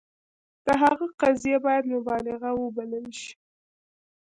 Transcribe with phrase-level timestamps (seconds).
[0.65, 3.33] د هغه قضیې باید مبالغه وبلل شي.